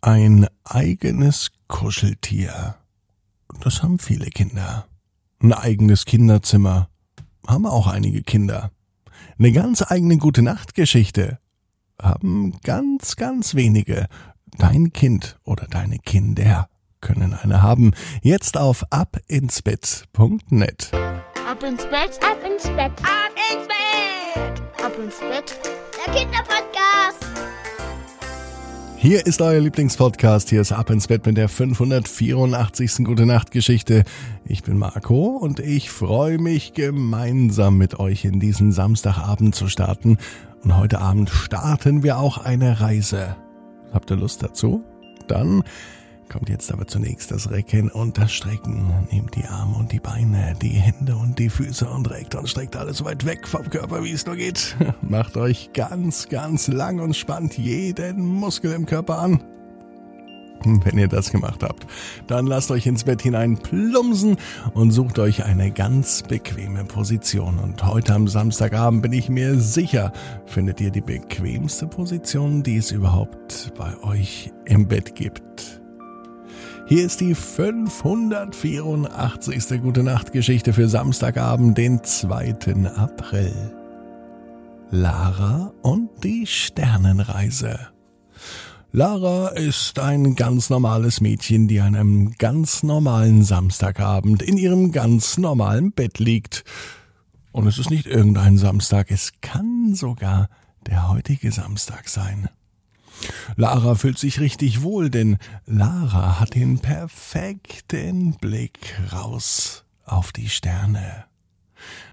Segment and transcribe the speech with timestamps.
[0.00, 2.76] Ein eigenes Kuscheltier.
[3.60, 4.86] Das haben viele Kinder.
[5.40, 6.88] Ein eigenes Kinderzimmer.
[7.46, 8.70] Haben auch einige Kinder.
[9.38, 11.38] Eine ganz eigene gute Nachtgeschichte.
[12.00, 14.06] Haben ganz, ganz wenige.
[14.56, 16.68] Dein Kind oder deine Kinder
[17.00, 17.92] können eine haben.
[18.22, 20.90] Jetzt auf abinsbett.net.
[20.92, 25.58] Ab ins Bett, ab ins Bett, ab ins Bett, ab ins Bett.
[26.06, 27.27] Der Kinderpodcast.
[29.00, 30.50] Hier ist euer Lieblingspodcast.
[30.50, 33.04] Hier ist Ab ins Bett mit der 584.
[33.04, 34.02] Gute Nacht Geschichte.
[34.44, 40.18] Ich bin Marco und ich freue mich gemeinsam mit euch in diesen Samstagabend zu starten.
[40.64, 43.36] Und heute Abend starten wir auch eine Reise.
[43.92, 44.82] Habt ihr Lust dazu?
[45.28, 45.62] Dann
[46.28, 48.92] Kommt jetzt aber zunächst das Recken und das Strecken.
[49.10, 52.76] Nehmt die Arme und die Beine, die Hände und die Füße und reckt und streckt
[52.76, 54.76] alles so weit weg vom Körper, wie es nur geht.
[55.00, 59.42] Macht euch ganz, ganz lang und spannt jeden Muskel im Körper an.
[60.64, 61.86] Wenn ihr das gemacht habt,
[62.26, 64.36] dann lasst euch ins Bett hinein plumsen
[64.74, 67.58] und sucht euch eine ganz bequeme Position.
[67.58, 70.12] Und heute am Samstagabend bin ich mir sicher,
[70.46, 75.77] findet ihr die bequemste Position, die es überhaupt bei euch im Bett gibt.
[76.88, 79.82] Hier ist die 584.
[79.82, 82.54] Gute Nacht Geschichte für Samstagabend, den 2.
[82.96, 83.52] April.
[84.90, 87.78] Lara und die Sternenreise.
[88.90, 95.36] Lara ist ein ganz normales Mädchen, die an einem ganz normalen Samstagabend in ihrem ganz
[95.36, 96.64] normalen Bett liegt.
[97.52, 100.48] Und es ist nicht irgendein Samstag, es kann sogar
[100.86, 102.48] der heutige Samstag sein.
[103.56, 111.24] Lara fühlt sich richtig wohl, denn Lara hat den perfekten Blick raus auf die Sterne.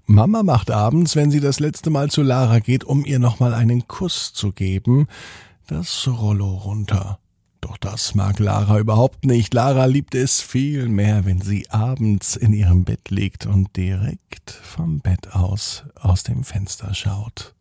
[0.06, 3.88] Mama macht abends, wenn sie das letzte Mal zu Lara geht, um ihr nochmal einen
[3.88, 5.08] Kuss zu geben,
[5.66, 7.18] das Rollo runter.
[7.60, 9.52] Doch das mag Lara überhaupt nicht.
[9.52, 15.00] Lara liebt es viel mehr, wenn sie abends in ihrem Bett liegt und direkt vom
[15.00, 17.55] Bett aus aus dem Fenster schaut.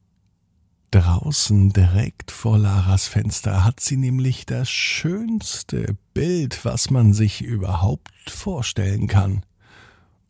[0.96, 8.14] Draußen direkt vor Laras Fenster hat sie nämlich das schönste Bild, was man sich überhaupt
[8.30, 9.44] vorstellen kann.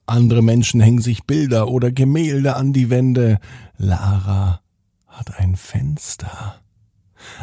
[0.08, 3.38] Andere Menschen hängen sich Bilder oder Gemälde an die Wände.
[3.78, 4.60] Lara
[5.06, 6.60] hat ein Fenster.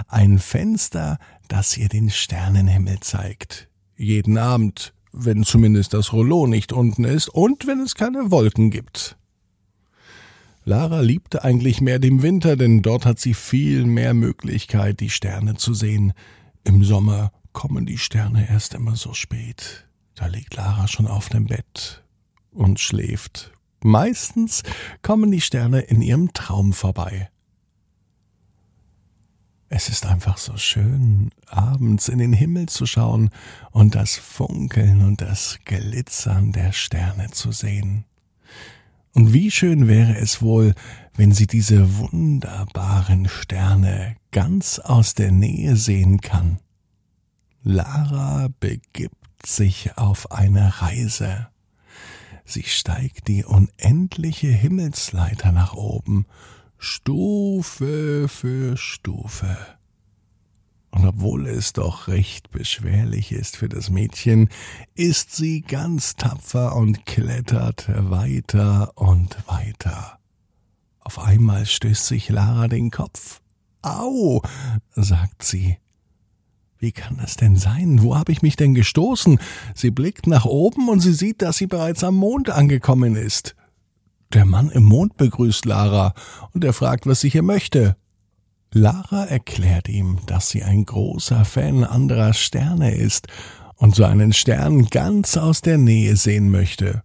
[0.08, 3.68] Ein Fenster, das ihr den Sternenhimmel zeigt.
[3.96, 9.16] Jeden Abend, wenn zumindest das Rollo nicht unten ist und wenn es keine Wolken gibt.
[10.64, 15.54] Lara liebte eigentlich mehr den Winter, denn dort hat sie viel mehr Möglichkeit, die Sterne
[15.54, 16.12] zu sehen.
[16.64, 19.88] Im Sommer kommen die Sterne erst immer so spät.
[20.14, 22.04] Da liegt Lara schon auf dem Bett
[22.52, 23.52] und schläft.
[23.82, 24.62] Meistens
[25.02, 27.28] kommen die Sterne in ihrem Traum vorbei.
[29.68, 33.30] Es ist einfach so schön, abends in den Himmel zu schauen
[33.70, 38.04] und das Funkeln und das Glitzern der Sterne zu sehen.
[39.14, 40.74] Und wie schön wäre es wohl,
[41.14, 46.58] wenn sie diese wunderbaren Sterne ganz aus der Nähe sehen kann.
[47.62, 51.48] Lara begibt sich auf eine Reise.
[52.44, 56.26] Sie steigt die unendliche Himmelsleiter nach oben,
[56.78, 59.56] Stufe für Stufe.
[60.92, 64.50] Und obwohl es doch recht beschwerlich ist für das Mädchen,
[64.94, 70.18] ist sie ganz tapfer und klettert weiter und weiter.
[71.00, 73.40] Auf einmal stößt sich Lara den Kopf.
[73.80, 74.42] Au,
[74.94, 75.78] sagt sie.
[76.78, 78.02] Wie kann das denn sein?
[78.02, 79.38] Wo habe ich mich denn gestoßen?
[79.74, 83.56] Sie blickt nach oben und sie sieht, dass sie bereits am Mond angekommen ist.
[84.32, 86.14] Der Mann im Mond begrüßt Lara
[86.52, 87.96] und er fragt, was sie hier möchte.
[88.74, 93.28] Lara erklärt ihm, dass sie ein großer Fan anderer Sterne ist
[93.76, 97.02] und so einen Stern ganz aus der Nähe sehen möchte.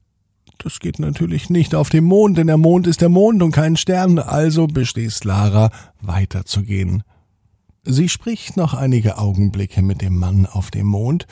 [0.60, 3.76] Das geht natürlich nicht auf dem Mond, denn der Mond ist der Mond und kein
[3.76, 5.70] Stern, also beschließt Lara,
[6.00, 7.04] weiterzugehen.
[7.84, 11.28] Sie spricht noch einige Augenblicke mit dem Mann auf dem Mond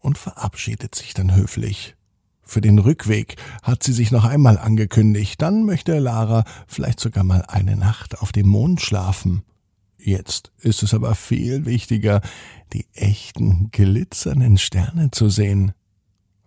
[0.00, 1.94] und verabschiedet sich dann höflich.
[2.42, 7.44] Für den Rückweg hat sie sich noch einmal angekündigt, dann möchte Lara vielleicht sogar mal
[7.46, 9.42] eine Nacht auf dem Mond schlafen.
[10.06, 12.20] Jetzt ist es aber viel wichtiger,
[12.72, 15.72] die echten glitzernden Sterne zu sehen.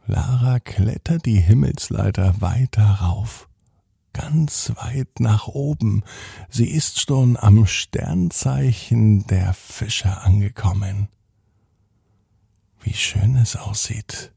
[0.08, 3.50] Lara klettert die Himmelsleiter weiter rauf,
[4.14, 6.04] ganz weit nach oben.
[6.50, 11.10] Sie ist schon am Sternzeichen der Fischer angekommen.
[12.80, 14.32] Wie schön es aussieht.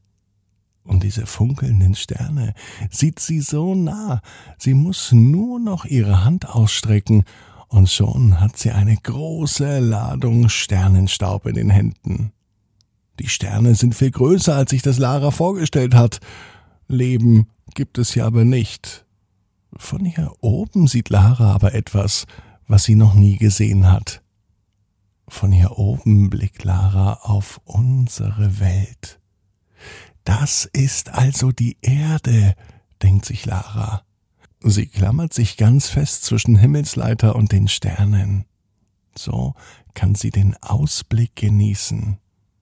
[0.83, 2.53] Und diese funkelnden Sterne
[2.89, 4.21] sieht sie so nah,
[4.57, 7.23] sie muss nur noch ihre Hand ausstrecken
[7.73, 12.31] und schon hat sie eine große Ladung Sternenstaub in den Händen.
[13.19, 16.19] Die Sterne sind viel größer, als sich das Lara vorgestellt hat.
[16.87, 19.07] Leben gibt es hier aber nicht.
[19.75, 22.25] Von hier oben sieht Lara aber etwas,
[22.67, 24.21] was sie noch nie gesehen hat.
[25.27, 29.19] Von hier oben blickt Lara auf unsere Welt.
[30.25, 32.53] Das ist also die Erde,
[33.01, 34.03] denkt sich Lara.
[34.65, 38.45] Sie klammert sich ganz fest zwischen Himmelsleiter und den Sternen.
[39.13, 39.55] So
[39.93, 42.17] kann sie den Ausblick genießen.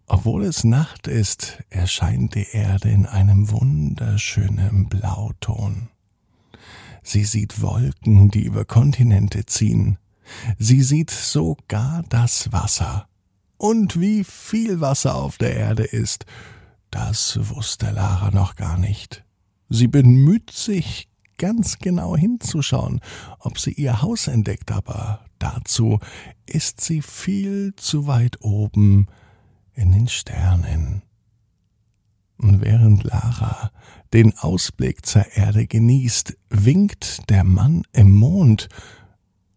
[0.07, 5.89] Obwohl es Nacht ist, erscheint die Erde in einem wunderschönen Blauton.
[7.03, 9.99] Sie sieht Wolken, die über Kontinente ziehen.
[10.57, 13.07] Sie sieht sogar das Wasser.
[13.57, 16.25] Und wie viel Wasser auf der Erde ist,
[16.89, 19.23] das wusste Lara noch gar nicht.
[19.69, 21.10] Sie bemüht sich,
[21.41, 23.01] ganz genau hinzuschauen,
[23.39, 25.97] ob sie ihr Haus entdeckt, aber dazu
[26.45, 29.07] ist sie viel zu weit oben
[29.73, 31.01] in den Sternen.
[32.37, 33.71] Und während Lara
[34.13, 38.69] den Ausblick zur Erde genießt, winkt der Mann im Mond.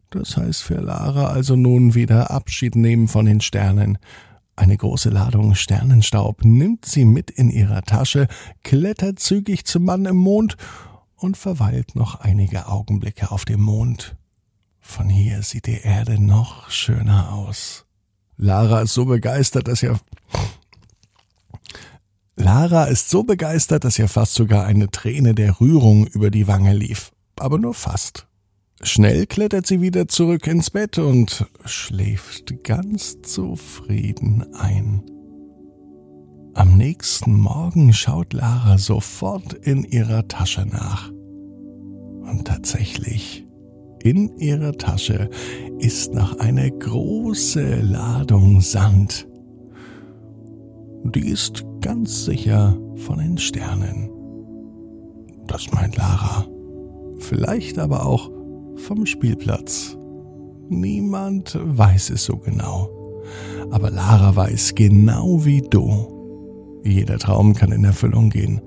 [0.08, 3.98] Das heißt für Lara also nun wieder Abschied nehmen von den Sternen.
[4.56, 8.26] Eine große Ladung Sternenstaub nimmt sie mit in ihrer Tasche,
[8.62, 10.56] klettert zügig zum Mann im Mond
[11.16, 14.16] und verweilt noch einige Augenblicke auf dem Mond.
[14.80, 17.86] Von hier sieht die Erde noch schöner aus.
[18.36, 19.98] Lara ist so begeistert, dass ihr
[22.36, 26.74] Lara ist so begeistert, dass ihr fast sogar eine Träne der Rührung über die Wange
[26.74, 27.12] lief.
[27.36, 28.26] Aber nur fast.
[28.82, 35.13] Schnell klettert sie wieder zurück ins Bett und schläft ganz zufrieden ein.
[36.56, 41.10] Am nächsten Morgen schaut Lara sofort in ihrer Tasche nach.
[41.10, 43.44] Und tatsächlich,
[44.04, 45.30] in ihrer Tasche
[45.80, 49.26] ist noch eine große Ladung Sand.
[51.02, 54.08] Die ist ganz sicher von den Sternen.
[55.48, 56.46] Das meint Lara.
[57.18, 58.30] Vielleicht aber auch
[58.76, 59.98] vom Spielplatz.
[60.68, 62.88] Niemand weiß es so genau.
[63.70, 66.13] Aber Lara weiß genau wie du.
[66.84, 68.60] Jeder Traum kann in Erfüllung gehen.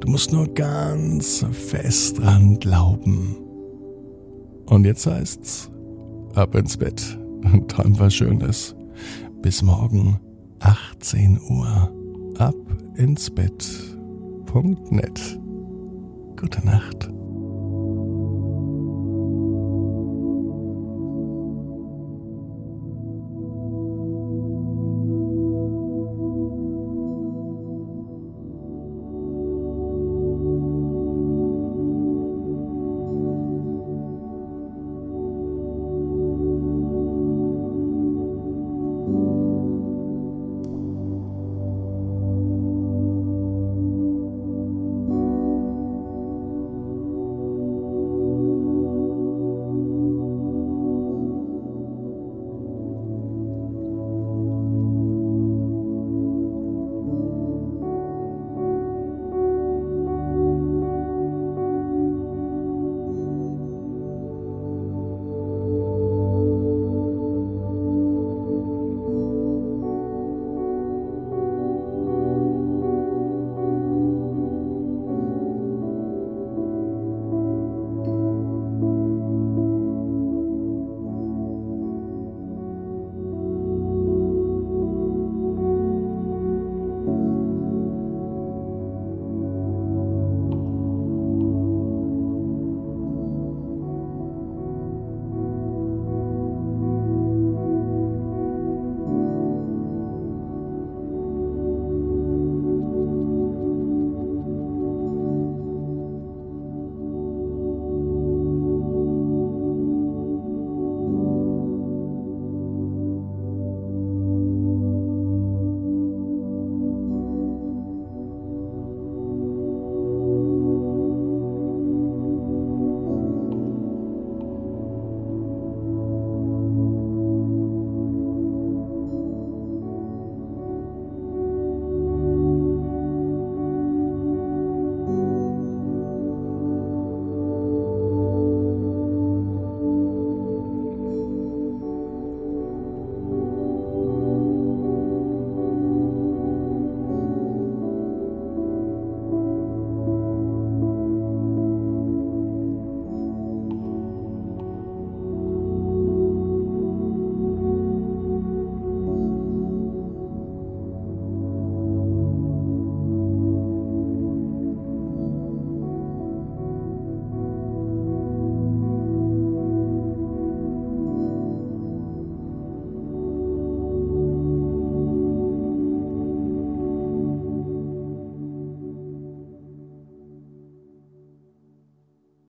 [0.00, 3.36] Du musst nur ganz fest dran glauben.
[4.66, 5.70] Und jetzt heißt's,
[6.34, 7.18] ab ins Bett.
[7.68, 8.76] Träum was Schönes.
[9.40, 10.20] Bis morgen,
[10.60, 11.92] 18 Uhr
[12.38, 12.54] ab
[12.96, 15.38] ins Bett.net.
[16.36, 17.11] Gute Nacht.